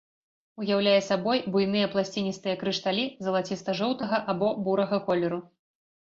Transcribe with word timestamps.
Уяўляе 0.63 1.01
сабой 1.09 1.43
буйныя 1.55 1.89
пласціністыя 1.97 2.55
крышталі 2.65 3.05
залаціста-жоўтага 3.27 4.17
або 4.35 4.47
бурага 4.67 5.03
колеру. 5.13 5.39